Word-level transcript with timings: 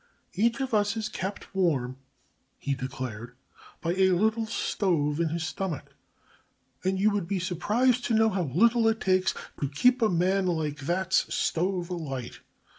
"Each 0.33 0.59
of 0.61 0.73
us 0.73 0.97
is 0.97 1.07
kept 1.09 1.53
warm," 1.53 1.97
he 2.57 2.73
declared, 2.73 3.35
"by 3.81 3.93
a 3.93 4.13
little 4.13 4.47
stove 4.47 5.19
in 5.19 5.29
his 5.29 5.43
stomach, 5.43 5.95
and 6.83 6.99
you 6.99 7.11
would 7.11 7.27
be 7.27 7.37
surprised 7.37 8.03
to 8.05 8.15
know 8.15 8.29
how 8.29 8.45
little 8.45 8.87
it 8.87 8.99
takes 8.99 9.35
to 9.59 9.69
keep 9.69 10.01
a 10.01 10.09
man 10.09 10.47
like 10.47 10.79
that's 10.79 11.31
stove 11.31 11.91
alight. 11.91 12.39